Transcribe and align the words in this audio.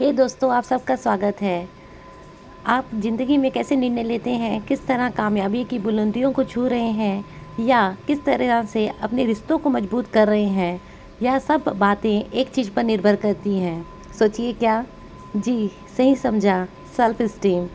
हे 0.00 0.06
hey 0.06 0.16
दोस्तों, 0.16 0.52
आप 0.52 0.64
सबका 0.64 0.96
स्वागत 0.96 1.36
है। 1.40 1.68
आप 2.66 2.86
ज़िंदगी 2.94 3.36
में 3.36 3.50
कैसे 3.50 3.76
निर्णय 3.76 4.02
लेते 4.02 4.30
हैं? 4.30 4.66
किस 4.66 4.86
तरह 4.86 5.10
कामयाबी 5.10 5.64
की 5.64 5.78
बुलंदियों 5.78 6.32
को 6.32 6.44
छू 6.44 6.66
रहे 6.66 6.90
हैं? 6.90 7.24
या 7.60 7.96
किस 8.06 8.24
तरह 8.24 8.64
से 8.64 8.88
अपने 8.88 9.24
रिश्तों 9.24 9.58
को 9.58 9.70
मज़बूत 9.70 10.06
कर 10.06 10.28
रहे 10.28 10.44
हैं? 10.44 10.80
यह 11.22 11.38
सब 11.38 11.64
बातें 11.68 12.24
एक 12.24 12.48
चीज़ 12.48 12.70
पर 12.70 12.82
निर्भर 12.82 13.16
करती 13.16 13.58
हैं। 13.58 13.86
सोचिए 14.18 14.52
क्या? 14.52 14.84
जी, 15.36 15.70
सही 15.96 16.16
समझा। 16.16 16.68
सेल्फ 16.96 17.20
इस्टीम 17.20 17.68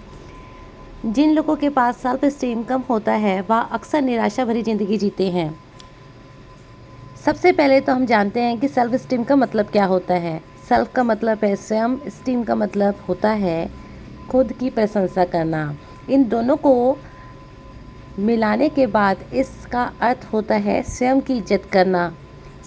जिन 1.06 1.34
लोगों 1.34 1.56
के 1.56 1.70
पास 1.70 1.98
सेल्फ 1.98 2.24
इस्टीम 2.24 2.64
कम 2.64 2.84
होता 2.90 3.14
है, 3.14 3.42
वह 3.42 3.60
अक्सर 3.60 4.02
निराशा 4.02 4.46
भरी 4.46 4.64
ज़िंदगी 4.64 4.98
जीते 4.98 5.32
हैं। 5.32 5.60
सबसे 7.26 7.52
पहले 7.52 7.82
तो 7.82 7.94
हम 7.94 8.06
जानते 8.06 8.42
हैं 8.42 8.60
कि 8.60 8.68
सेल्फ 8.68 8.94
इस्टीम 8.94 9.24
का 9.24 9.36
मतलब 9.36 9.66
क्या 9.66 9.86
होता 9.86 10.14
है। 10.14 10.59
सेल्फ 10.70 10.92
का 10.94 11.04
मतलब 11.04 11.44
है, 11.44 11.56
स्वयं 11.58 11.98
स्टीम 12.10 12.44
का 12.44 12.56
मतलब 12.56 12.96
होता 13.08 13.30
है 13.34 13.70
खुद 14.30 14.52
की 14.52 14.70
प्रशंसा 14.70 15.26
करना। 15.26 15.62
इन 16.10 16.28
दोनों 16.30 16.56
को 16.58 16.98
मिलाने 18.20 18.68
के 18.70 18.86
बाद 18.88 19.18
इसका 19.34 19.84
अर्थ 20.02 20.28
होता 20.34 20.56
है 20.58 20.82
स्वयं 20.86 21.22
की 21.22 21.38
इज़्ज़त 21.38 21.70
करना। 21.74 22.12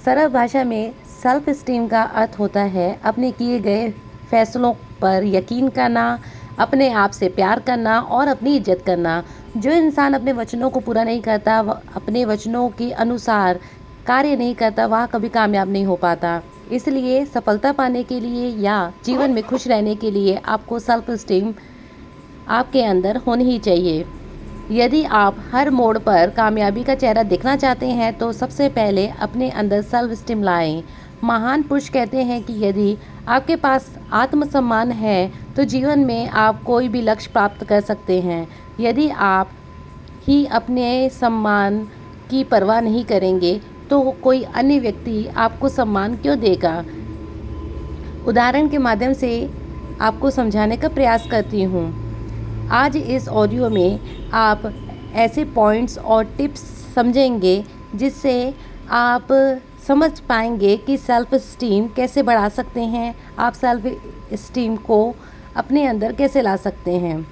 सरल 0.05 0.29
भाषा 0.29 0.65
में 0.65 0.93
सेल्फ 1.23 1.49
स्टीम 1.51 1.87
का 1.89 2.03
अर्थ 2.03 2.39
होता 2.39 2.63
है 2.69 2.91
अपने 3.05 3.31
किए 3.33 3.59
गए 3.61 3.89
फैसलों 4.31 4.73
पर 5.01 5.25
यकीन 5.27 5.69
करना, 5.71 6.19
अपने 6.59 6.91
आप 6.93 7.11
से 7.11 7.29
प्यार 7.31 7.61
करना 7.61 7.99
और 8.01 8.29
अपनी 8.29 8.57
इज़्ज़त 8.57 8.83
करना। 8.87 9.23
जो 9.57 9.71
इंसान 9.73 10.15
अपने 10.15 10.33
वचनों 10.33 10.71
को 10.71 10.81
पूरा 10.81 11.05
नहीं 11.05 11.21
करता 11.23 11.59
अपने 11.97 12.25
वचनों 12.25 12.69
के 12.71 12.91
अनुसार 12.93 13.61
कार्य 14.07 14.37
नहीं 14.37 14.55
करता, 14.55 14.87
वह 14.87 15.07
कभी 15.07 15.29
कामयाब 15.31 15.69
नहीं 15.69 15.85
हो 15.85 15.97
पाता। 15.99 16.41
इसलिए 16.73 17.25
सफलता 17.27 17.73
पाने 17.73 18.03
के 18.03 18.21
लिए 18.21 18.49
या 18.59 18.93
जीवन 19.05 19.31
में 19.31 19.43
खुश 19.45 19.67
रहने 19.69 19.95
के 19.95 20.11
लिए 20.11 20.41
आपको 20.47 20.79
सेल्फ 20.79 21.11
स्टीम 21.21 21.53
आपके 22.51 22.83
अंदर 22.85 23.17
होनी 23.17 23.45
ही 23.45 23.59
चाहिए। 23.59 24.05
यदि 24.71 25.03
आप 25.05 25.37
हर 25.53 25.71
मोड़ 25.71 25.97
पर 25.99 26.31
कामयाबी 26.31 26.85
का 26.85 26.95
चेहरा 26.95 27.23
देखना 27.23 27.57
चाहते 27.57 27.87
हैं 27.91 28.13
तो 28.19 28.33
सबसे 28.33 28.69
पहले 28.71 29.07
अपने 29.21 29.51
अंदर 29.51 29.83
सेल्फ 29.83 30.13
स्टीम 30.19 30.43
लाएँ। 30.43 30.83
महान 31.25 31.63
पुरुष 31.63 31.89
कहते 31.89 32.23
हैं 32.23 32.43
कि 32.43 32.55
यदि 32.65 32.97
आपके 33.29 33.57
पास 33.57 33.91
आत्मसम्मान 34.13 34.93
है 34.93 35.33
तो 35.57 35.65
जीवन 35.65 35.99
में 35.99 36.29
आप 36.29 36.63
कोई 36.63 36.89
भी 36.89 37.01
लक्ष्य 37.01 37.31
प्राप्त 37.33 37.65
कर 37.65 37.81
सकते 37.81 38.21
हैं। 38.21 38.47
यदि 38.81 39.09
आप 39.09 39.51
ही 40.23 40.45
अपने 40.53 41.09
सम्मान 41.11 41.79
की 42.31 42.43
परवाह 42.45 42.81
नहीं 42.81 43.05
करेंगे 43.05 43.61
तो 43.93 44.01
कोई 44.23 44.43
अन्य 44.43 44.79
व्यक्ति 44.79 45.27
आपको 45.27 45.69
सम्मान 45.69 46.17
क्यों 46.17 46.39
देगा? 46.41 46.85
उदाहरण 48.27 48.69
के 48.69 48.79
माध्यम 48.79 49.13
से 49.13 49.51
आपको 50.01 50.31
समझाने 50.31 50.77
का 50.77 50.89
प्रयास 50.89 51.27
करती 51.31 51.63
हूँ। 51.63 52.69
आज 52.69 52.97
इस 52.97 53.29
ऑडियो 53.29 53.71
में 53.71 54.01
आप 54.33 54.63
ऐसे 55.15 55.45
पॉइंट्स 55.45 55.99
और 55.99 56.25
टिप्स 56.25 56.61
समझेंगे 56.95 57.65
जिससे 57.95 58.55
आप 58.91 59.29
समझ 59.87 60.21
पाएँगे 60.21 60.77
कि 60.77 60.97
सेल्फ 60.97 61.35
स्टीम 61.35 61.89
कैसे 61.89 62.23
बढ़ा 62.23 62.49
सकते 62.49 62.81
हैं। 62.81 63.15
आप 63.39 63.53
सेल्फ 63.53 64.37
स्टीम 64.37 64.77
को 64.77 65.15
अपने 65.57 65.87
अंदर 65.87 66.13
कैसे 66.13 66.43
ला 66.43 66.57
सकते 66.57 66.91
हैं? 66.91 67.23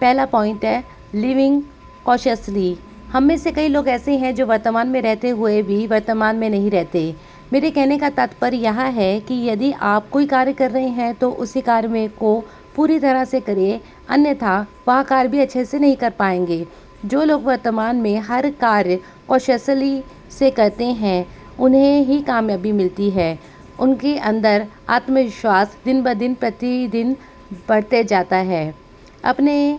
पहला 0.00 0.26
पॉइंट 0.26 0.64
है 0.64 0.84
लिविंग 1.14 1.62
कॉशियसली 2.04 2.76
हम 3.12 3.22
में 3.22 3.36
से 3.38 3.50
कई 3.52 3.68
लोग 3.68 3.88
ऐसे 3.88 4.16
हैं 4.16 4.34
जो 4.34 4.46
वर्तमान 4.46 4.88
में 4.88 5.00
रहते 5.02 5.28
हुए 5.28 5.62
भी 5.62 5.86
वर्तमान 5.86 6.36
में 6.36 6.48
नहीं 6.50 6.70
रहते। 6.70 7.14
मेरे 7.52 7.70
कहने 7.70 7.98
का 7.98 8.10
तात्पर्य 8.10 8.56
यह 8.56 8.80
है 8.80 9.20
कि 9.20 9.34
यदि 9.48 9.72
आप 9.72 10.08
कोई 10.10 10.26
कार्य 10.26 10.52
कर 10.52 10.70
रहे 10.70 10.88
हैं 10.88 11.14
तो 11.14 11.30
उसी 11.30 11.60
कार्य 11.60 11.88
में 11.88 12.08
को 12.10 12.44
पूरी 12.76 12.98
तरह 12.98 13.24
से 13.24 13.40
करिए 13.40 13.80
अन्यथा 14.08 14.66
वह 14.88 15.02
कार्य 15.02 15.28
भी 15.28 15.40
अच्छे 15.40 15.64
से 15.64 15.78
नहीं 15.78 15.96
कर 15.96 16.10
पाएँगे। 16.10 16.66
जो 17.04 17.24
लोग 17.24 17.44
वर्तमान 17.44 17.96
में 17.96 18.18
हर 18.18 18.50
कार्य 18.50 18.98
कौशली 19.28 20.02
से 20.30 20.50
करते 20.50 20.84
हैं, 20.84 21.26
उन्हें 21.58 22.04
ही 22.04 22.20
कामयाबी 22.22 22.72
मिलती 22.72 23.10
है। 23.10 23.38
उनके 23.80 24.16
अंदर 24.18 24.66
आत्मविश्वास 24.88 25.76
दिन 25.84 26.02
ब 26.02 26.14
दिन, 26.14 26.34
प्रतिदिन 26.34 27.16
बढ़ते 27.68 28.04
जाता 28.04 28.36
है। 28.36 28.74
अपने 29.24 29.78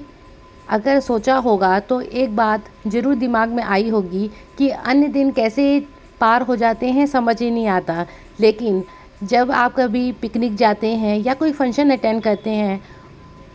अगर 0.70 1.00
सोचा 1.00 1.36
होगा 1.38 1.80
तो 1.80 2.00
एक 2.02 2.36
बात 2.36 2.66
ज़रूर 2.88 3.16
दिमाग 3.16 3.50
में 3.50 3.64
आई 3.64 3.90
होगी 3.90 4.30
कि 4.58 4.70
अन्य 4.70 5.08
दिन 5.08 5.32
कैसे 5.32 5.80
पार 6.22 6.42
हो 6.42 6.56
जाते 6.56 6.88
हैं, 6.88 7.06
समझ 7.06 7.42
ही 7.42 7.50
नहीं 7.52 7.68
आता। 7.68 8.06
लेकिन 8.40 8.84
जब 9.24 9.52
आप 9.52 9.76
कभी 9.76 10.12
पिकनिक 10.12 10.56
जाते 10.56 10.88
हैं 10.96 11.18
या 11.18 11.34
कोई 11.34 11.52
फ़ंक्शन 11.52 11.90
अटेंड 11.90 12.22
करते 12.24 12.50
हैं, 12.50 12.82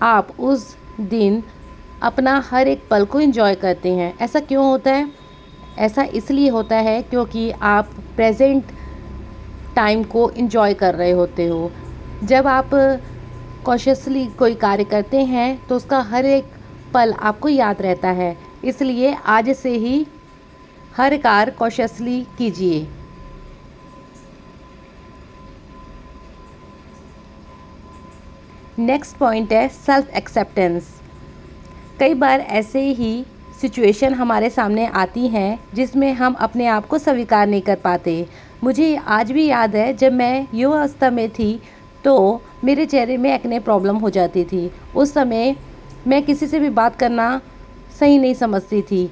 आप 0.03 0.41
उस 0.41 0.77
दिन 1.01 1.43
अपना 2.03 2.43
हर 2.51 2.69
एक 2.69 2.83
पल 2.91 3.05
को 3.05 3.21
एंजॉय 3.21 3.55
करते 3.55 3.91
हैं। 3.91 4.13
ऐसा 4.19 4.41
क्यों 4.41 4.67
होता 4.67 4.93
है? 4.93 5.09
ऐसा 5.79 6.03
इसलिए 6.15 6.49
होता 6.49 6.77
है 6.79 7.01
क्योंकि 7.03 7.51
आप 7.51 7.91
प्रेजेंट 8.17 8.65
टाइम 9.77 10.03
को 10.05 10.29
इन्जॉय 10.31 10.75
कर 10.75 10.95
रहे 10.95 11.11
होते 11.13 11.47
हो। 11.47 11.71
जब 12.25 12.47
आप 12.47 12.71
कॉशियसली 13.65 14.27
कोई 14.39 14.55
कार्य 14.57 14.85
करते 14.85 15.23
हैं 15.25 15.67
तो 15.69 15.77
उसका 15.77 16.01
हर 16.03 16.27
एक 16.27 16.45
पल 16.95 17.13
आपको 17.13 17.49
याद 17.49 17.83
रहता 17.83 18.11
है। 18.13 18.37
इसलिए 18.65 19.15
आज 19.27 19.51
से 19.57 19.71
ही 19.77 20.07
हर 20.97 21.17
कार 21.19 21.51
कॉशसली 21.51 22.21
कीजिए। 22.39 22.87
नेक्स्ट 28.79 29.17
पॉइंट 29.17 29.53
है 29.53 29.67
सेल्फ 29.69 30.15
एक्सेप्टेंस 30.17 30.89
कई 32.01 32.15
बार 32.15 32.41
ऐसे 32.41 32.81
ही 32.93 33.25
सिचुएशन 33.61 34.15
हमारे 34.15 34.49
सामने 34.51 34.87
आती 34.95 35.27
हैं 35.29 35.59
जिसमें 35.75 36.13
हम 36.13 36.35
अपने 36.35 36.67
आप 36.67 36.87
को 36.87 36.99
स्वीकार 36.99 37.47
नहीं 37.47 37.63
कर 37.63 37.77
पाते। 37.77 38.27
मुझे 38.65 38.95
आज 38.97 39.31
भी 39.33 39.47
याद 39.47 39.77
है 39.77 39.93
जब 39.97 40.13
मैं 40.13 40.47
युवावस्था 40.55 41.11
में 41.11 41.29
थी 41.31 41.61
तो 42.05 42.43
मेरे 42.65 42.87
चेहरे 42.87 43.17
में 43.17 43.33
एक्ने 43.35 43.61
प्रॉब्लम 43.61 43.97
हो 43.97 44.11
जाती 44.11 44.45
थी। 44.45 44.71
उस 44.97 45.13
समय 45.13 45.55
मैं 46.07 46.23
किसी 46.23 46.47
से 46.47 46.59
भी 46.61 46.69
बात 46.71 46.97
करना 46.97 47.41
सही 48.01 48.19
नहीं 48.19 48.35
समझती 48.35 48.81
थी। 48.83 49.11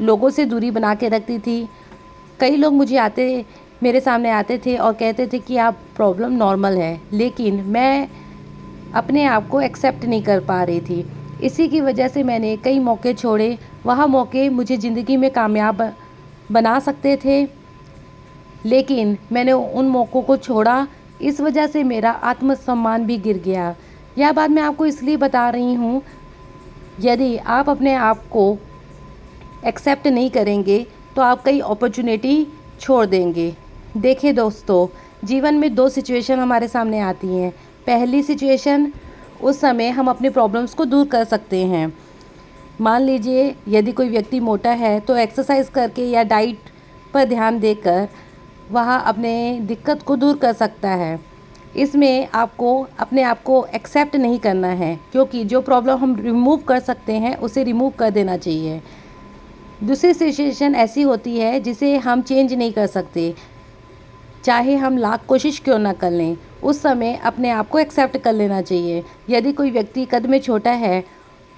लोगों 0.00 0.30
से 0.30 0.44
दूरी 0.44 0.70
बना 0.70 0.94
के 0.94 1.08
रखती 1.08 1.38
थी। 1.38 1.68
कई 2.40 2.56
लोग 2.56 2.72
मुझे 2.72 2.96
आते, 2.96 3.44
मेरे 3.82 4.00
सामने 4.00 4.30
आते 4.30 4.58
थे 4.66 4.76
और 4.76 4.92
कहते 4.92 5.26
थे 5.26 5.38
कि 5.38 5.56
आप 5.56 5.78
प्रॉब्लम 5.96 6.32
नॉर्मल 6.32 6.76
है, 6.76 7.00
लेकिन 7.12 7.62
मैं 7.66 8.08
अपने 8.94 9.24
आप 9.26 9.48
को 9.48 9.60
एक्सेप्ट 9.60 10.04
नहीं 10.04 10.22
कर 10.22 10.40
पा 10.40 10.62
रही 10.62 10.80
थी। 10.80 11.04
इसी 11.42 11.68
की 11.68 11.80
वजह 11.80 12.08
से 12.08 12.22
मैंने 12.22 12.56
कई 12.56 12.78
मौके 12.78 13.12
छोड़े। 13.14 13.56
वह 13.86 14.06
मौके 14.06 14.48
मुझे 14.50 14.76
ज़िंदगी 14.76 15.16
में 15.16 15.30
कामयाब 15.30 15.90
बना 16.52 16.78
सकते 16.80 17.16
थे, 17.24 17.42
लेकिन 18.66 19.16
मैंने 19.32 19.52
उन 19.52 19.88
मौक़ों 19.88 20.22
को 20.22 20.36
छोड़ा। 20.36 20.86
इस 21.22 21.40
वजह 21.40 21.66
से 21.66 21.82
मेरा 21.84 22.10
आत्मसम्मान 22.10 23.04
भी 23.06 23.16
गिर 23.18 23.38
गया। 23.38 23.74
यह 24.18 24.32
बात 24.32 24.50
मैं 24.50 24.62
आपको 24.62 24.86
इसलिए 24.86 25.16
बता 25.16 25.48
रही 25.50 25.74
हूँ, 25.74 26.02
यदि 27.00 27.36
आप 27.36 27.68
अपने 27.70 27.94
आप 27.94 28.26
को 28.28 28.56
एक्सेप्ट 29.66 30.06
नहीं 30.08 30.30
करेंगे 30.30 30.86
तो 31.16 31.22
आप 31.22 31.42
कई 31.44 31.60
अपॉर्चुनिटी 31.60 32.46
छोड़ 32.80 33.04
देंगे। 33.06 33.54
देखिए 33.96 34.32
दोस्तों, 34.32 34.86
जीवन 35.24 35.54
में 35.54 35.74
दो 35.74 35.88
सिचुएशन 35.88 36.38
हमारे 36.38 36.68
सामने 36.68 37.00
आती 37.00 37.26
हैं। 37.28 37.50
पहली 37.86 38.22
सिचुएशन 38.22 38.92
उस 39.40 39.60
समय 39.60 39.88
हम 39.90 40.08
अपने 40.10 40.30
प्रॉब्लम्स 40.30 40.74
को 40.74 40.84
दूर 40.84 41.06
कर 41.06 41.24
सकते 41.26 41.64
हैं। 41.64 41.92
मान 42.80 43.02
लीजिए, 43.02 43.54
यदि 43.68 43.92
कोई 43.92 44.08
व्यक्ति 44.08 44.40
मोटा 44.40 44.70
है 44.72 44.98
तो 45.00 45.16
एक्सरसाइज 45.18 45.68
करके 45.68 46.02
या 46.04 46.22
डाइट 46.24 46.70
पर 47.14 47.24
ध्यान 47.26 47.58
देकर 47.60 48.08
वह 48.70 48.94
अपने 48.94 49.58
दिक्कत 49.62 50.02
को 50.02 50.16
दूर 50.16 50.36
कर 50.36 50.52
सकता 50.54 50.88
है। 50.90 51.18
इसमें 51.76 52.28
आपको, 52.34 52.86
अपने 52.98 53.22
आप 53.22 53.42
को 53.42 53.64
एक्सेप्ट 53.74 54.16
नहीं 54.16 54.38
करना 54.38 54.68
है, 54.68 54.98
क्योंकि 55.12 55.44
जो 55.44 55.60
प्रॉब्लम 55.60 55.98
हम 55.98 56.16
रिमूव 56.16 56.56
कर 56.58 56.80
सकते 56.80 57.12
हैं, 57.12 57.36
उसे 57.36 57.64
रिमूव 57.64 57.90
कर 57.90 58.10
देना 58.10 58.36
चाहिए। 58.36 58.80
दूसरी 59.84 60.12
सिचुएशन 60.14 60.74
ऐसी 60.74 61.02
होती 61.02 61.36
है, 61.38 61.60
जिसे 61.60 61.96
हम 61.96 62.22
चेंज 62.22 62.54
नहीं 62.54 62.72
कर 62.72 62.86
सकते। 62.86 63.34
चाहे 64.44 64.74
हम 64.76 64.96
लाख 64.98 65.24
कोशिश 65.26 65.58
क्यों 65.58 65.78
ना 65.78 65.92
कर 65.92 66.10
लें, 66.10 66.36
उस 66.62 66.80
समय 66.82 67.14
अपने 67.24 67.50
आप 67.50 67.68
को 67.68 67.78
एक्सेप्ट 67.78 68.16
कर 68.18 68.32
लेना 68.32 68.60
चाहिए। 68.62 69.04
यदि 69.30 69.52
कोई 69.52 69.70
व्यक्ति 69.70 70.04
कद 70.04 70.26
में 70.26 70.38
छोटा 70.40 70.70
है 70.70 71.04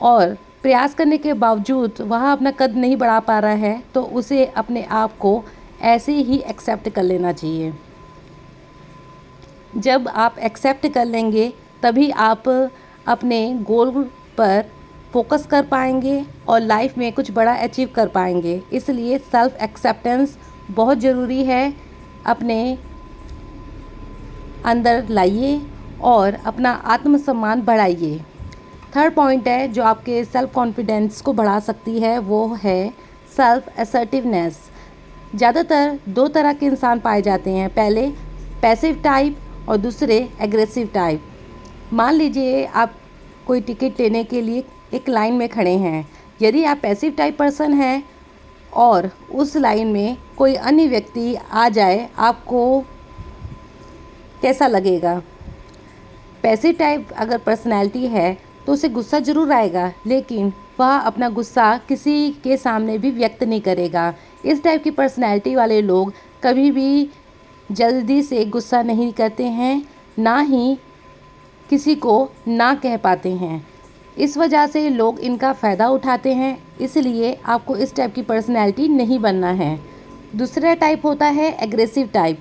और 0.01 0.37
प्रयास 0.63 0.95
करने 0.95 1.19
के 1.19 1.33
बावजूद 1.33 2.01
वह 2.01 2.31
अपना 2.33 2.51
कद 2.51 2.77
नहीं 2.77 2.97
बढ़ा 2.97 3.21
पा 3.21 3.39
रहा 3.39 3.53
है 3.53 3.83
तो 3.95 4.03
उसे 4.03 4.45
अपने 4.47 4.83
आप 4.83 5.17
को 5.19 5.43
ऐसे 5.83 6.13
ही 6.13 6.39
एक्सेप्ट 6.39 6.89
कर 6.89 7.03
लेना 7.03 7.33
चाहिए। 7.33 7.73
जब 9.77 10.09
आप 10.09 10.39
एक्सेप्ट 10.39 10.87
कर 10.89 11.05
लेंगे, 11.05 11.53
तभी 11.83 12.11
आप 12.11 12.49
अपने 13.07 13.49
गोल 13.63 13.91
पर 14.39 14.65
फोकस 15.13 15.47
कर 15.47 15.65
पाएँगे 15.67 16.25
और 16.49 16.61
लाइफ 16.61 16.97
में 16.99 17.13
कुछ 17.13 17.31
बड़ा 17.31 17.55
अचीव 17.55 17.89
कर 17.95 18.09
पाएँगे। 18.09 18.61
इसलिए 18.73 19.19
सेल्फ 19.19 19.57
एक्सेप्टेंस 19.63 20.37
बहुत 20.71 20.99
ज़रूरी 20.99 21.45
है 21.45 21.73
अपने 22.27 22.79
अंदर 24.65 25.07
लाइए 25.11 25.61
और 26.03 26.35
अपना 26.47 26.71
आत्मसम्मान 26.71 27.63
बढ़ाइए। 27.63 28.19
थर्ड 28.97 29.15
पॉइंट 29.15 29.49
है 29.49 29.67
जो 29.69 29.83
आपके 29.85 30.23
सेल्फ 30.25 30.55
कॉन्फिडेंस 30.55 31.21
को 31.21 31.33
बढ़ा 31.33 31.59
सकती 31.61 31.99
है, 32.01 32.19
वो 32.19 32.59
है 32.63 32.91
सेल्फ 33.37 33.79
असर्टिवनेस 33.79 34.59
ज़्यादातर 35.35 35.99
दो 36.09 36.27
तरह 36.29 36.53
के 36.53 36.67
इंसान 36.67 37.01
पाए 37.01 37.23
जाते 37.23 37.51
हैं। 37.51 37.69
पहले 37.71 38.07
पैसिव 38.63 39.01
टाइप 39.05 39.37
और 39.69 39.77
दूसरे 39.77 40.17
एग्रेसिव 40.41 40.89
टाइप 40.95 41.23
मान 41.93 42.15
लीजिए 42.15 42.65
आप 42.67 42.95
कोई 43.47 43.61
टिकट 43.61 44.01
लेने 44.01 44.23
के 44.25 44.41
लिए 44.43 44.65
एक 44.95 45.09
लाइन 45.09 45.35
में 45.35 45.49
खड़े 45.49 45.75
हैं। 45.77 46.07
यदि 46.43 46.65
आप 46.65 46.79
पैसिव 46.83 47.13
टाइप 47.13 47.39
पर्सन 47.39 47.73
हैं 47.75 48.03
और 48.75 49.11
उस 49.33 49.57
लाइन 49.57 49.87
में 49.87 50.17
कोई 50.39 50.55
अन्य 50.55 50.87
व्यक्ति 50.87 51.35
आ 51.35 51.69
जाए, 51.69 52.09
आपको 52.19 52.81
कैसा 54.43 54.67
लगेगा? 54.67 55.21
पैसिव 56.43 56.73
टाइप 56.73 57.13
अगर 57.13 57.39
पर्सनैलिटी 57.39 58.07
है 58.07 58.37
तो 58.67 58.73
उसे 58.73 58.89
गुस्सा 58.89 59.19
ज़रूर 59.21 59.53
आएगा, 59.53 59.93
लेकिन 60.07 60.53
वह 60.81 60.97
अपना 60.97 61.29
गुस्सा 61.29 61.77
किसी 61.89 62.31
के 62.45 62.57
सामने 62.57 62.97
भी 62.99 63.11
व्यक्त 63.11 63.43
नहीं 63.45 63.61
करेगा। 63.61 64.13
इस 64.45 64.63
टाइप 64.65 64.83
की 64.85 64.91
पर्सनैलिटी 64.91 65.55
वाले 65.55 65.81
लोग 65.83 66.13
कभी 66.45 66.71
भी 66.71 67.09
जल्दी 67.71 68.23
से 68.23 68.45
गुस्सा 68.47 68.83
नहीं 68.83 69.13
करते 69.13 69.45
हैं, 69.45 69.83
ना 70.19 70.39
ही 70.41 70.79
किसी 71.71 71.95
को 71.97 72.29
ना 72.49 72.73
कह 72.75 72.97
पाते 72.97 73.33
हैं। 73.33 73.67
इस 74.19 74.37
वजह 74.39 74.67
से 74.67 74.89
लोग 74.89 75.19
इनका 75.21 75.53
फ़ायदा 75.53 75.89
उठाते 75.89 76.33
हैं, 76.35 76.57
इसलिए 76.81 77.33
आपको 77.47 77.77
इस 77.77 77.95
टाइप 77.97 78.15
की 78.15 78.23
पर्सनैलिटी 78.23 78.89
नहीं 78.89 79.19
बनना 79.19 79.51
है। 79.53 79.79
दूसरा 80.37 80.75
टाइप 80.75 81.07
होता 81.07 81.27
है 81.29 81.51
एग्रेसिव 81.63 82.09
टाइप 82.15 82.41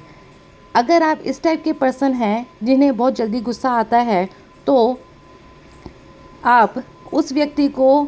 अगर 0.75 1.03
आप 1.03 1.21
इस 1.21 1.41
टाइप 1.43 1.63
के 1.63 1.73
पर्सन 1.73 2.13
हैं, 2.13 2.45
जिन्हें 2.63 2.95
बहुत 2.97 3.15
जल्दी 3.15 3.39
गुस्सा 3.41 3.69
आता 3.71 3.97
है 3.99 4.27
तो 4.67 4.99
आप 6.45 6.83
उस 7.13 7.31
व्यक्ति 7.33 7.67
को 7.69 8.07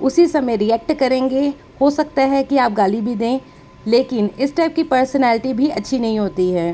उसी 0.00 0.26
समय 0.26 0.56
रिएक्ट 0.56 0.92
करेंगे। 0.92 1.52
हो 1.80 1.90
सकता 1.90 2.22
है 2.24 2.42
कि 2.44 2.56
आप 2.56 2.72
गाली 2.72 3.00
भी 3.00 3.14
दें 3.14 3.40
लेकिन 3.86 4.30
इस 4.38 4.54
टाइप 4.56 4.74
की 4.74 4.82
पर्सनैलिटी 4.84 5.52
भी 5.52 5.68
अच्छी 5.70 5.98
नहीं 5.98 6.18
होती 6.18 6.50
है, 6.50 6.72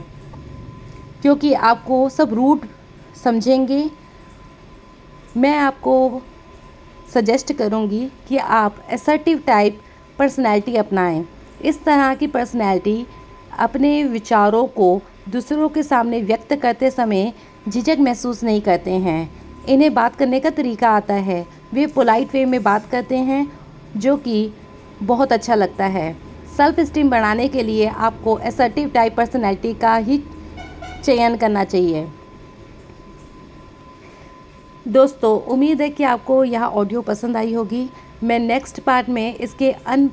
क्योंकि 1.22 1.52
आपको 1.52 2.08
सब 2.08 2.34
रूट 2.34 2.66
समझेंगे। 3.24 3.90
मैं 5.36 5.56
आपको 5.56 6.22
सजेस्ट 7.14 7.52
करूँगी 7.52 8.08
कि 8.28 8.36
आप 8.36 8.76
असर्टिव 8.92 9.42
टाइप 9.46 9.80
पर्सनैलिटी 10.18 10.76
अपनाएँ। 10.76 11.24
इस 11.64 11.82
तरह 11.84 12.14
की 12.14 12.26
पर्सनैलिटी 12.26 13.06
अपने 13.58 14.02
विचारों 14.04 14.66
को 14.66 15.00
दूसरों 15.28 15.68
के 15.68 15.82
सामने 15.82 16.20
व्यक्त 16.22 16.54
करते 16.54 16.90
समय 16.90 17.32
झिझक 17.68 17.96
महसूस 18.00 18.42
नहीं 18.44 18.60
करते 18.60 18.90
हैं। 18.90 19.30
इन्हें 19.66 19.92
बात 19.94 20.16
करने 20.16 20.40
का 20.40 20.50
तरीका 20.50 20.90
आता 20.90 21.14
है। 21.14 21.44
वे 21.74 21.86
पोलाइट 21.86 22.32
वे 22.32 22.44
में 22.44 22.62
बात 22.62 22.90
करते 22.90 23.16
हैं, 23.16 23.46
जो 23.96 24.16
कि 24.16 24.52
बहुत 25.02 25.32
अच्छा 25.32 25.54
लगता 25.54 25.86
है। 25.86 26.16
सेल्फ 26.58 26.78
स्टीम 26.80 27.10
बढ़ाने 27.10 27.46
के 27.48 27.62
लिए 27.62 27.86
आपको 27.86 28.38
एसर्टिव 28.38 28.88
टाइप 28.88 29.14
पर्सनैलिटी 29.16 29.72
का 29.74 29.94
ही 29.96 30.18
चयन 31.04 31.36
करना 31.36 31.62
चाहिए। 31.64 32.06
दोस्तों, 34.88 35.30
उम्मीद 35.42 35.82
है 35.82 35.88
कि 35.90 36.04
आपको 36.04 36.42
यह 36.44 36.64
ऑडियो 36.64 37.02
पसंद 37.02 37.36
आई 37.36 37.52
होगी। 37.54 37.88
मैं 38.24 38.38
नेक्स्ट 38.38 38.80
पार्ट 38.80 39.08
में 39.08 39.34
इसके 39.34 39.70
अन 39.70 40.08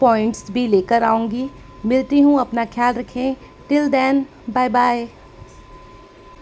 पॉइंट्स 0.00 0.50
भी 0.50 0.66
लेकर 0.66 1.02
आऊँगी। 1.02 1.48
मिलती 1.86 2.20
हूँ, 2.20 2.38
अपना 2.40 2.64
ख्याल 2.64 2.94
रखें। 2.94 3.34
Till 3.68 3.88
then 3.88 4.26
bye 4.50 4.68
bye 4.68 5.08